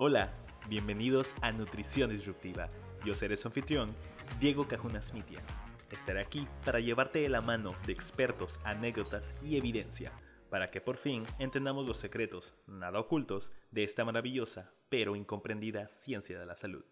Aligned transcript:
Hola, 0.00 0.32
bienvenidos 0.68 1.34
a 1.42 1.50
Nutrición 1.50 2.10
Disruptiva. 2.10 2.68
Yo 3.04 3.16
seré 3.16 3.36
su 3.36 3.48
anfitrión, 3.48 3.92
Diego 4.38 4.68
Cajuna 4.68 5.02
Smitia. 5.02 5.42
Estaré 5.90 6.20
aquí 6.20 6.46
para 6.64 6.78
llevarte 6.78 7.18
de 7.18 7.28
la 7.28 7.40
mano 7.40 7.74
de 7.84 7.94
expertos, 7.94 8.60
anécdotas 8.62 9.34
y 9.42 9.56
evidencia, 9.56 10.12
para 10.50 10.68
que 10.68 10.80
por 10.80 10.98
fin 10.98 11.24
entendamos 11.40 11.84
los 11.84 11.96
secretos, 11.96 12.54
nada 12.68 13.00
ocultos, 13.00 13.52
de 13.72 13.82
esta 13.82 14.04
maravillosa 14.04 14.72
pero 14.88 15.16
incomprendida 15.16 15.88
ciencia 15.88 16.38
de 16.38 16.46
la 16.46 16.54
salud. 16.54 16.84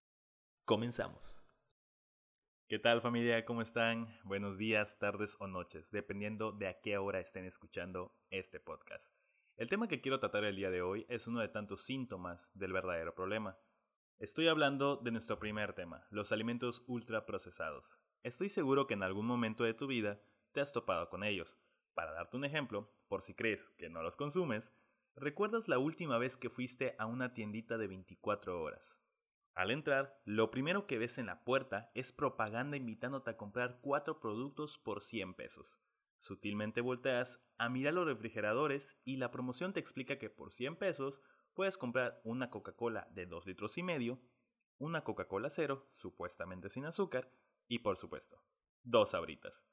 Comenzamos. 0.65 1.47
¿Qué 2.67 2.81
tal 2.81 3.03
familia? 3.03 3.45
¿Cómo 3.45 3.63
están? 3.63 4.19
Buenos 4.25 4.59
días, 4.59 4.99
tardes 4.99 5.37
o 5.39 5.47
noches, 5.47 5.93
dependiendo 5.93 6.51
de 6.51 6.67
a 6.67 6.81
qué 6.81 6.99
hora 6.99 7.21
estén 7.21 7.45
escuchando 7.45 8.13
este 8.31 8.59
podcast. 8.59 9.15
El 9.57 9.71
tema 9.71 9.89
que 9.89 10.03
quiero 10.03 10.21
tratar 10.21 10.45
el 10.45 10.55
día 10.55 10.71
de 10.71 10.83
hoy 10.83 11.07
es 11.09 11.27
uno 11.27 11.41
de 11.41 11.49
tantos 11.49 11.81
síntomas 11.81 12.53
del 12.53 12.75
verdadero 12.75 13.15
problema. 13.15 13.57
Estoy 14.19 14.49
hablando 14.49 14.97
de 14.97 15.11
nuestro 15.11 15.39
primer 15.39 15.73
tema, 15.73 16.07
los 16.11 16.31
alimentos 16.31 16.85
ultraprocesados. 16.87 17.99
Estoy 18.23 18.51
seguro 18.51 18.87
que 18.87 18.93
en 18.93 19.03
algún 19.03 19.25
momento 19.25 19.65
de 19.65 19.73
tu 19.73 19.87
vida 19.87 20.21
te 20.53 20.61
has 20.61 20.75
topado 20.75 21.09
con 21.09 21.25
ellos. 21.25 21.59
Para 21.95 22.13
darte 22.13 22.37
un 22.37 22.45
ejemplo, 22.45 22.93
por 23.09 23.23
si 23.23 23.33
crees 23.33 23.71
que 23.79 23.89
no 23.89 24.03
los 24.03 24.19
consumes, 24.19 24.75
¿recuerdas 25.15 25.69
la 25.69 25.79
última 25.79 26.19
vez 26.19 26.37
que 26.37 26.51
fuiste 26.51 26.95
a 26.99 27.07
una 27.07 27.33
tiendita 27.33 27.79
de 27.79 27.87
24 27.87 28.61
horas? 28.61 29.03
Al 29.55 29.71
entrar, 29.71 30.21
lo 30.27 30.51
primero 30.51 30.87
que 30.87 30.99
ves 30.99 31.17
en 31.17 31.27
la 31.27 31.45
puerta 31.45 31.89
es 31.95 32.13
propaganda 32.13 32.77
invitándote 32.77 33.31
a 33.31 33.37
comprar 33.39 33.79
4 33.81 34.21
productos 34.21 34.79
por 34.79 35.03
100 35.03 35.33
pesos. 35.33 35.79
Sutilmente 36.19 36.81
volteas 36.81 37.45
a 37.59 37.69
mirar 37.69 37.95
los 37.95 38.07
refrigeradores 38.07 38.99
y 39.05 39.17
la 39.17 39.31
promoción 39.31 39.73
te 39.73 39.81
explica 39.81 40.19
que 40.19 40.31
por 40.31 40.53
100 40.53 40.77
pesos 40.77 41.21
puedes 41.55 41.79
comprar 41.79 42.21
una 42.25 42.51
Coca-Cola 42.51 43.09
de 43.11 43.27
2 43.27 43.47
litros 43.47 43.79
y 43.79 43.83
medio, 43.83 44.21
una 44.79 45.05
Coca-Cola 45.05 45.51
cero, 45.51 45.87
supuestamente 45.91 46.69
sin 46.69 46.85
azúcar, 46.85 47.31
y 47.69 47.79
por 47.81 47.97
supuesto, 47.97 48.43
dos 48.83 49.15
abritas. 49.15 49.67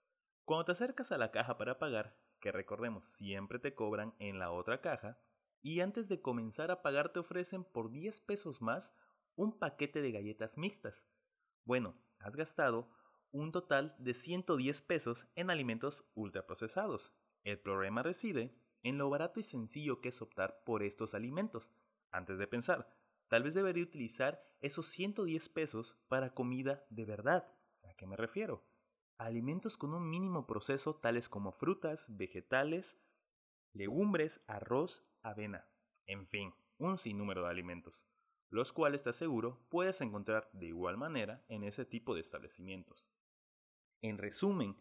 Cuando 0.46 0.66
te 0.66 0.72
acercas 0.74 1.12
a 1.12 1.18
la 1.18 1.32
caja 1.32 1.58
para 1.58 1.80
pagar, 1.80 2.18
que 2.40 2.52
recordemos 2.52 3.06
siempre 3.06 3.60
te 3.60 3.76
cobran 3.76 4.16
en 4.20 4.40
la 4.40 4.52
otra 4.52 4.82
caja, 4.82 5.20
y 5.62 5.80
antes 5.80 6.10
de 6.10 6.22
comenzar 6.22 6.72
a 6.72 6.82
pagar 6.82 7.10
te 7.10 7.20
ofrecen 7.20 7.64
por 7.64 7.92
10 7.92 8.22
pesos 8.22 8.62
más 8.62 8.96
un 9.36 9.58
paquete 9.58 10.02
de 10.02 10.12
galletas 10.12 10.58
mixtas. 10.58 11.08
Bueno, 11.64 11.98
has 12.20 12.36
gastado 12.36 12.90
un 13.34 13.52
total 13.52 13.96
de 14.00 14.14
110 14.14 14.82
pesos 14.84 15.28
en 15.36 15.50
alimentos 15.50 16.10
ultraprocesados. 16.16 17.14
El 17.44 17.60
problema 17.60 18.02
reside 18.02 18.56
en 18.84 18.98
lo 18.98 19.10
barato 19.10 19.42
y 19.42 19.44
sencillo 19.44 20.00
que 20.00 20.10
es 20.10 20.22
optar 20.22 20.64
por 20.64 20.84
estos 20.84 21.14
alimentos. 21.14 21.74
Antes 22.12 22.38
de 22.38 22.48
pensar, 22.48 22.96
tal 23.28 23.44
vez 23.44 23.54
debería 23.54 23.84
utilizar 23.84 24.42
esos 24.62 24.86
110 24.86 25.50
pesos 25.50 25.98
para 26.08 26.34
comida 26.34 26.86
de 26.90 27.04
verdad. 27.04 27.52
¿A 27.84 27.94
qué 27.96 28.08
me 28.08 28.16
refiero? 28.16 28.64
alimentos 29.18 29.78
con 29.78 29.94
un 29.94 30.10
mínimo 30.10 30.46
proceso 30.46 30.96
tales 30.96 31.30
como 31.30 31.52
frutas, 31.52 32.06
vegetales, 32.10 33.00
legumbres, 33.72 34.42
arroz, 34.48 35.04
avena, 35.22 35.68
en 36.06 36.28
fin, 36.28 36.54
un 36.78 36.98
sinnúmero 36.98 37.44
de 37.44 37.50
alimentos, 37.50 38.08
los 38.50 38.74
cuales 38.74 39.04
te 39.04 39.10
aseguro 39.10 39.66
puedes 39.70 40.02
encontrar 40.02 40.50
de 40.54 40.68
igual 40.68 40.98
manera 40.98 41.44
en 41.48 41.64
ese 41.64 41.86
tipo 41.86 42.14
de 42.14 42.22
establecimientos. 42.22 43.06
En 44.04 44.18
resumen, 44.18 44.76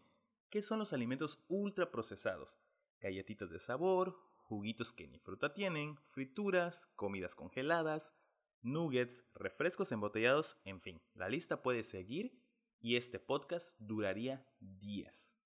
¿qué 0.49 0.61
son 0.61 0.79
los 0.79 0.91
alimentos 0.91 1.45
ultraprocesados? 1.47 2.59
Galletitas 2.99 3.49
de 3.49 3.57
sabor, 3.57 4.19
juguitos 4.35 4.91
que 4.91 5.07
ni 5.07 5.17
fruta 5.17 5.53
tienen, 5.53 5.97
frituras, 6.09 6.87
comidas 6.97 7.33
congeladas, 7.33 8.13
nuggets, 8.61 9.25
refrescos 9.33 9.93
embotellados, 9.93 10.59
en 10.65 10.81
fin, 10.81 11.01
la 11.13 11.29
lista 11.29 11.63
puede 11.63 11.83
seguir 11.83 12.43
y 12.81 12.97
este 12.97 13.17
podcast 13.17 13.73
duraría 13.79 14.45
días. 14.59 15.39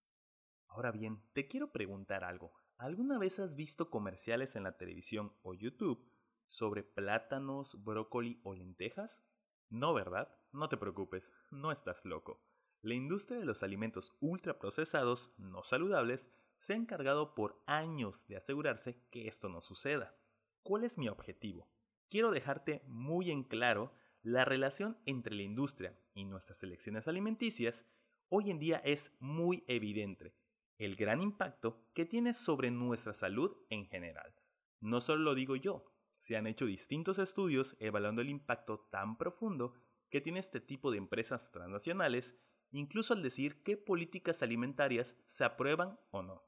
Ahora 0.70 0.92
bien, 0.92 1.22
te 1.34 1.48
quiero 1.48 1.72
preguntar 1.72 2.24
algo. 2.24 2.54
¿Alguna 2.78 3.20
vez 3.20 3.38
has 3.38 3.56
visto 3.56 3.92
comerciales 3.92 4.56
en 4.56 4.64
la 4.64 4.76
televisión 4.76 5.38
o 5.44 5.54
YouTube 5.54 6.12
sobre 6.48 6.82
plátanos, 6.82 7.84
brócoli 7.84 8.42
o 8.44 8.56
lentejas? 8.56 9.24
No, 9.70 9.94
¿verdad? 9.94 10.36
No 10.52 10.68
te 10.68 10.78
preocupes, 10.78 11.32
no 11.52 11.72
estás 11.72 12.06
loco. 12.06 12.42
La 12.88 12.94
industria 12.94 13.38
de 13.38 13.44
los 13.44 13.64
alimentos 13.64 14.16
ultraprocesados 14.22 15.34
no 15.38 15.62
saludables 15.62 16.31
se 16.56 16.72
ha 16.72 16.78
encargado 16.78 17.36
por 17.36 17.62
años 17.66 18.25
de 18.30 18.38
asegurarse 18.38 19.03
que 19.12 19.28
esto 19.28 19.50
no 19.50 19.59
suceda. 19.59 20.16
¿Cuál 20.64 20.86
es 20.86 20.98
mi 20.98 21.09
objetivo? 21.09 21.68
Quiero 22.08 22.31
dejarte 22.31 22.84
muy 22.88 23.30
en 23.30 23.44
claro 23.44 23.92
la 24.22 24.46
relación 24.46 24.98
entre 25.03 25.36
la 25.36 25.42
industria 25.42 26.00
y 26.14 26.24
nuestras 26.24 26.64
elecciones 26.64 27.09
alimenticias 27.09 27.86
hoy 28.30 28.52
en 28.52 28.58
día 28.58 28.78
es 28.78 29.18
muy 29.19 29.66
evidente. 29.68 30.34
El 30.78 30.96
gran 30.96 31.22
impacto 31.22 31.84
que 31.94 32.06
tiene 32.06 32.34
sobre 32.34 32.72
nuestra 32.72 33.14
salud 33.14 33.54
en 33.69 33.86
general. 33.88 34.34
No 34.80 35.02
solo 35.02 35.24
lo 35.24 35.36
digo 35.36 35.58
yo, 35.58 35.92
se 36.19 36.38
han 36.38 36.48
hecho 36.48 36.66
distintos 36.66 37.19
estudios 37.19 37.75
evaluando 37.80 38.22
el 38.22 38.30
impacto 38.30 38.80
tan 38.90 39.18
profundo 39.18 39.74
que 40.09 40.22
tiene 40.22 40.40
este 40.40 40.62
tipo 40.62 40.90
de 40.90 41.00
empresas 41.00 41.52
transnacionales 41.52 42.38
incluso 42.72 43.14
al 43.14 43.24
decir 43.24 43.64
qué 43.64 43.78
políticas 43.78 44.44
alimentarias 44.44 45.16
se 45.26 45.44
aprueban 45.44 46.00
o 46.12 46.22
no. 46.22 46.44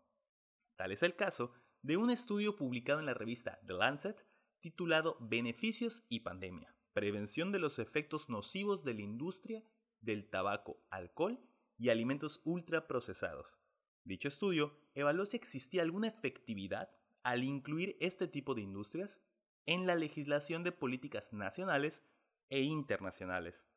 Tal 0.75 0.91
es 0.91 1.03
el 1.03 1.15
caso 1.15 1.51
de 1.81 1.97
un 1.97 2.09
estudio 2.09 2.55
publicado 2.55 2.99
en 2.99 3.05
la 3.05 3.13
revista 3.13 3.59
The 3.65 3.73
Lancet 3.73 4.25
titulado 4.59 5.17
Beneficios 5.19 6.05
y 6.09 6.21
Pandemia, 6.21 6.75
Prevención 6.93 7.51
de 7.51 7.59
los 7.59 7.79
efectos 7.79 8.29
nocivos 8.29 8.83
de 8.83 8.93
la 8.93 9.01
industria 9.01 9.63
del 10.01 10.29
tabaco, 10.29 10.85
alcohol 10.89 11.39
y 11.77 11.89
alimentos 11.89 12.41
ultraprocesados. 12.43 13.59
Dicho 14.03 14.27
estudio 14.27 14.77
evaluó 14.93 15.25
si 15.25 15.37
existía 15.37 15.81
alguna 15.81 16.07
efectividad 16.07 16.89
al 17.23 17.43
incluir 17.43 17.95
este 17.99 18.27
tipo 18.27 18.55
de 18.55 18.61
industrias 18.61 19.21
en 19.65 19.85
la 19.85 19.95
legislación 19.95 20.63
de 20.63 20.71
políticas 20.71 21.31
nacionales 21.31 22.03
e 22.49 22.61
internacionales 22.61 23.67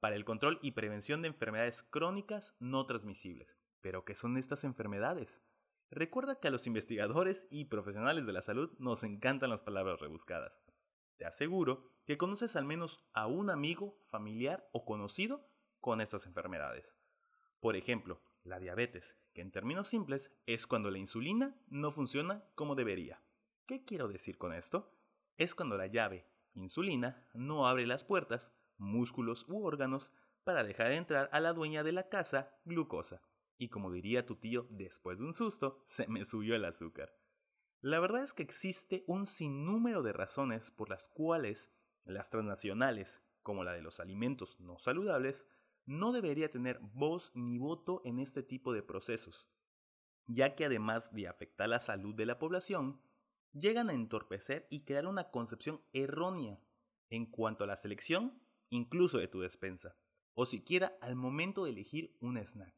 para 0.00 0.16
el 0.16 0.24
control 0.24 0.58
y 0.62 0.72
prevención 0.72 1.22
de 1.22 1.28
enfermedades 1.28 1.82
crónicas 1.82 2.56
no 2.58 2.86
transmisibles. 2.86 3.58
¿Pero 3.80 4.04
qué 4.04 4.14
son 4.14 4.36
estas 4.36 4.64
enfermedades? 4.64 5.42
Recuerda 5.90 6.38
que 6.40 6.48
a 6.48 6.50
los 6.50 6.66
investigadores 6.66 7.46
y 7.50 7.66
profesionales 7.66 8.26
de 8.26 8.32
la 8.32 8.42
salud 8.42 8.70
nos 8.78 9.04
encantan 9.04 9.50
las 9.50 9.62
palabras 9.62 10.00
rebuscadas. 10.00 10.62
Te 11.16 11.26
aseguro 11.26 11.90
que 12.06 12.16
conoces 12.16 12.56
al 12.56 12.64
menos 12.64 13.04
a 13.12 13.26
un 13.26 13.50
amigo, 13.50 13.98
familiar 14.08 14.68
o 14.72 14.84
conocido 14.84 15.46
con 15.80 16.00
estas 16.00 16.26
enfermedades. 16.26 16.96
Por 17.60 17.76
ejemplo, 17.76 18.22
la 18.42 18.58
diabetes, 18.58 19.18
que 19.34 19.42
en 19.42 19.50
términos 19.50 19.88
simples 19.88 20.32
es 20.46 20.66
cuando 20.66 20.90
la 20.90 20.98
insulina 20.98 21.60
no 21.68 21.90
funciona 21.90 22.44
como 22.54 22.74
debería. 22.74 23.22
¿Qué 23.66 23.84
quiero 23.84 24.08
decir 24.08 24.38
con 24.38 24.54
esto? 24.54 24.94
Es 25.36 25.54
cuando 25.54 25.76
la 25.76 25.86
llave 25.86 26.26
insulina 26.54 27.28
no 27.34 27.68
abre 27.68 27.86
las 27.86 28.04
puertas 28.04 28.52
músculos 28.80 29.46
u 29.48 29.64
órganos 29.64 30.12
para 30.44 30.64
dejar 30.64 30.92
entrar 30.92 31.28
a 31.32 31.40
la 31.40 31.52
dueña 31.52 31.84
de 31.84 31.92
la 31.92 32.08
casa 32.08 32.58
glucosa. 32.64 33.22
Y 33.58 33.68
como 33.68 33.90
diría 33.92 34.26
tu 34.26 34.36
tío, 34.36 34.66
después 34.70 35.18
de 35.18 35.24
un 35.24 35.34
susto, 35.34 35.82
se 35.86 36.08
me 36.08 36.24
subió 36.24 36.56
el 36.56 36.64
azúcar. 36.64 37.14
La 37.82 38.00
verdad 38.00 38.22
es 38.22 38.32
que 38.32 38.42
existe 38.42 39.04
un 39.06 39.26
sinnúmero 39.26 40.02
de 40.02 40.12
razones 40.12 40.70
por 40.70 40.90
las 40.90 41.08
cuales 41.08 41.72
las 42.04 42.30
transnacionales, 42.30 43.22
como 43.42 43.64
la 43.64 43.72
de 43.72 43.82
los 43.82 44.00
alimentos 44.00 44.58
no 44.60 44.78
saludables, 44.78 45.46
no 45.86 46.12
debería 46.12 46.50
tener 46.50 46.78
voz 46.80 47.32
ni 47.34 47.58
voto 47.58 48.02
en 48.04 48.18
este 48.18 48.42
tipo 48.42 48.72
de 48.72 48.82
procesos, 48.82 49.48
ya 50.26 50.54
que 50.54 50.66
además 50.66 51.12
de 51.12 51.26
afectar 51.26 51.68
la 51.68 51.80
salud 51.80 52.14
de 52.14 52.26
la 52.26 52.38
población, 52.38 53.00
llegan 53.52 53.90
a 53.90 53.94
entorpecer 53.94 54.66
y 54.70 54.84
crear 54.84 55.06
una 55.06 55.30
concepción 55.30 55.82
errónea 55.92 56.62
en 57.08 57.26
cuanto 57.26 57.64
a 57.64 57.66
la 57.66 57.76
selección 57.76 58.40
incluso 58.70 59.18
de 59.18 59.28
tu 59.28 59.40
despensa, 59.40 59.96
o 60.34 60.46
siquiera 60.46 60.96
al 61.00 61.16
momento 61.16 61.64
de 61.64 61.70
elegir 61.70 62.16
un 62.20 62.38
snack, 62.38 62.74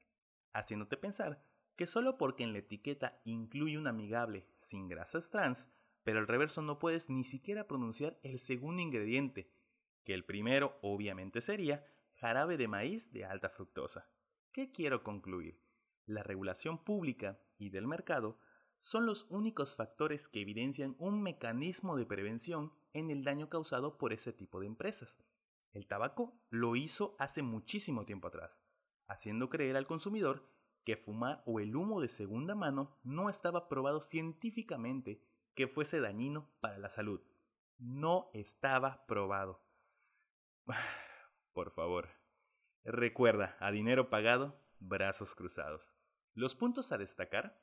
haciéndote 0.52 0.96
pensar 0.96 1.44
que 1.76 1.86
solo 1.86 2.18
porque 2.18 2.44
en 2.44 2.52
la 2.52 2.58
etiqueta 2.58 3.20
incluye 3.24 3.78
un 3.78 3.86
amigable 3.86 4.46
sin 4.56 4.88
grasas 4.88 5.30
trans, 5.30 5.68
pero 6.02 6.18
al 6.18 6.26
reverso 6.26 6.62
no 6.62 6.78
puedes 6.78 7.08
ni 7.08 7.24
siquiera 7.24 7.66
pronunciar 7.66 8.18
el 8.22 8.38
segundo 8.38 8.82
ingrediente, 8.82 9.52
que 10.04 10.14
el 10.14 10.24
primero 10.24 10.78
obviamente 10.82 11.40
sería 11.40 11.86
jarabe 12.14 12.56
de 12.56 12.68
maíz 12.68 13.12
de 13.12 13.24
alta 13.24 13.48
fructosa. 13.48 14.10
¿Qué 14.52 14.70
quiero 14.70 15.02
concluir? 15.02 15.60
La 16.06 16.22
regulación 16.22 16.82
pública 16.82 17.40
y 17.58 17.70
del 17.70 17.86
mercado 17.86 18.38
son 18.80 19.06
los 19.06 19.26
únicos 19.30 19.76
factores 19.76 20.28
que 20.28 20.40
evidencian 20.40 20.96
un 20.98 21.22
mecanismo 21.22 21.96
de 21.96 22.04
prevención 22.04 22.72
en 22.92 23.10
el 23.10 23.22
daño 23.22 23.48
causado 23.48 23.96
por 23.96 24.12
ese 24.12 24.32
tipo 24.32 24.60
de 24.60 24.66
empresas. 24.66 25.18
El 25.72 25.86
tabaco 25.86 26.38
lo 26.50 26.76
hizo 26.76 27.16
hace 27.18 27.42
muchísimo 27.42 28.04
tiempo 28.04 28.28
atrás, 28.28 28.62
haciendo 29.06 29.48
creer 29.48 29.76
al 29.76 29.86
consumidor 29.86 30.46
que 30.84 30.96
fumar 30.96 31.42
o 31.46 31.60
el 31.60 31.76
humo 31.76 32.00
de 32.00 32.08
segunda 32.08 32.54
mano 32.54 32.98
no 33.02 33.30
estaba 33.30 33.68
probado 33.68 34.00
científicamente 34.00 35.22
que 35.54 35.68
fuese 35.68 36.00
dañino 36.00 36.50
para 36.60 36.78
la 36.78 36.90
salud. 36.90 37.20
No 37.78 38.30
estaba 38.32 39.06
probado. 39.06 39.64
Por 41.52 41.70
favor, 41.70 42.08
recuerda, 42.84 43.56
a 43.60 43.70
dinero 43.70 44.10
pagado, 44.10 44.60
brazos 44.78 45.34
cruzados. 45.34 45.96
Los 46.34 46.54
puntos 46.54 46.92
a 46.92 46.98
destacar. 46.98 47.62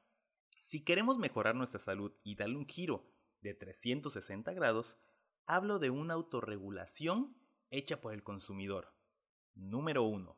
Si 0.60 0.84
queremos 0.84 1.18
mejorar 1.18 1.56
nuestra 1.56 1.80
salud 1.80 2.14
y 2.24 2.36
darle 2.36 2.58
un 2.58 2.68
giro 2.68 3.10
de 3.42 3.54
360 3.54 4.54
grados, 4.54 4.98
hablo 5.46 5.80
de 5.80 5.90
una 5.90 6.14
autorregulación 6.14 7.36
hecha 7.70 8.02
por 8.02 8.14
el 8.14 8.24
consumidor. 8.24 8.94
Número 9.54 10.04
1. 10.04 10.38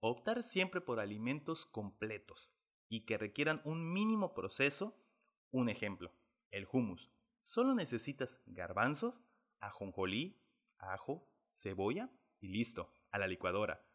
Optar 0.00 0.42
siempre 0.42 0.80
por 0.80 1.00
alimentos 1.00 1.66
completos 1.66 2.54
y 2.88 3.06
que 3.06 3.18
requieran 3.18 3.60
un 3.64 3.92
mínimo 3.92 4.34
proceso. 4.34 5.00
Un 5.50 5.68
ejemplo, 5.68 6.12
el 6.50 6.68
hummus. 6.70 7.10
Solo 7.40 7.74
necesitas 7.74 8.40
garbanzos, 8.46 9.20
ajonjolí, 9.60 10.40
ajo, 10.78 11.28
cebolla 11.52 12.10
y 12.40 12.48
listo, 12.48 12.92
a 13.10 13.18
la 13.18 13.26
licuadora. 13.26 13.86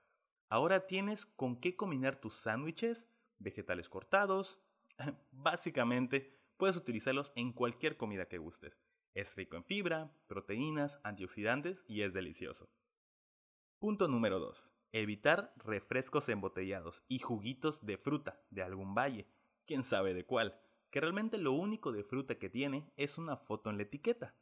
Ahora 0.50 0.88
tienes 0.88 1.26
con 1.26 1.60
qué 1.60 1.76
combinar 1.76 2.20
tus 2.20 2.36
sándwiches, 2.36 3.08
vegetales 3.38 3.90
cortados. 3.90 4.60
Básicamente, 5.32 6.39
puedes 6.60 6.76
utilizarlos 6.76 7.32
en 7.36 7.54
cualquier 7.54 7.96
comida 7.96 8.28
que 8.28 8.38
gustes. 8.38 8.82
Es 9.14 9.34
rico 9.38 9.56
en 9.56 9.64
fibra, 9.64 10.12
proteínas, 10.28 11.00
antioxidantes 11.04 11.86
y 11.88 12.02
es 12.02 12.14
delicioso. 12.14 12.70
Punto 13.80 14.10
número 14.10 14.40
2. 14.40 14.76
Evitar 14.92 15.54
refrescos 15.56 16.28
embotellados 16.28 17.06
y 17.08 17.20
juguitos 17.20 17.86
de 17.86 17.98
fruta 17.98 18.44
de 18.50 18.62
algún 18.62 18.94
valle, 18.94 19.26
quién 19.66 19.86
sabe 19.86 20.14
de 20.14 20.26
cuál, 20.26 20.60
que 20.92 21.00
realmente 21.00 21.38
lo 21.38 21.54
único 21.54 21.94
de 21.94 22.04
fruta 22.04 22.38
que 22.38 22.50
tiene 22.50 22.92
es 22.98 23.18
una 23.18 23.38
foto 23.38 23.70
en 23.70 23.78
la 23.78 23.84
etiqueta. 23.84 24.36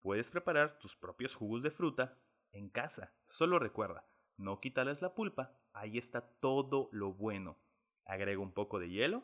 Puedes 0.00 0.32
preparar 0.32 0.80
tus 0.80 0.96
propios 0.96 1.36
jugos 1.36 1.62
de 1.62 1.70
fruta 1.70 2.18
en 2.50 2.70
casa. 2.70 3.14
Solo 3.24 3.60
recuerda, 3.60 4.04
no 4.36 4.58
quitarles 4.58 5.00
la 5.00 5.14
pulpa, 5.14 5.56
ahí 5.72 5.96
está 5.96 6.22
todo 6.22 6.88
lo 6.90 7.12
bueno. 7.12 7.56
Agrega 8.04 8.40
un 8.40 8.52
poco 8.52 8.80
de 8.80 8.90
hielo 8.90 9.22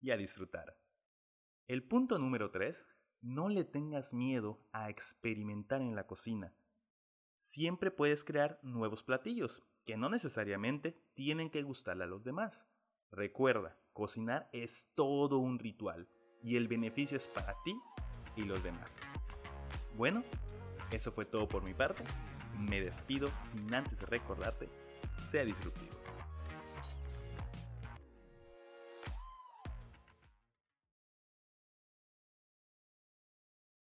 y 0.00 0.10
a 0.10 0.16
disfrutar. 0.16 0.76
El 1.68 1.82
punto 1.82 2.20
número 2.20 2.52
3 2.52 2.86
no 3.22 3.48
le 3.48 3.64
tengas 3.64 4.14
miedo 4.14 4.60
a 4.72 4.88
experimentar 4.88 5.80
en 5.80 5.96
la 5.96 6.06
cocina. 6.06 6.54
Siempre 7.38 7.90
puedes 7.90 8.22
crear 8.22 8.60
nuevos 8.62 9.02
platillos 9.02 9.64
que 9.84 9.96
no 9.96 10.08
necesariamente 10.08 10.96
tienen 11.14 11.50
que 11.50 11.64
gustarle 11.64 12.04
a 12.04 12.06
los 12.06 12.22
demás. 12.22 12.68
Recuerda, 13.10 13.76
cocinar 13.92 14.48
es 14.52 14.92
todo 14.94 15.38
un 15.38 15.58
ritual 15.58 16.08
y 16.40 16.54
el 16.54 16.68
beneficio 16.68 17.16
es 17.16 17.26
para 17.26 17.56
ti 17.64 17.76
y 18.36 18.44
los 18.44 18.62
demás. 18.62 19.00
Bueno, 19.96 20.22
eso 20.92 21.10
fue 21.10 21.24
todo 21.24 21.48
por 21.48 21.64
mi 21.64 21.74
parte. 21.74 22.04
Me 22.56 22.80
despido 22.80 23.28
sin 23.42 23.74
antes 23.74 24.00
recordarte, 24.02 24.68
sea 25.08 25.44
disruptivo. 25.44 25.95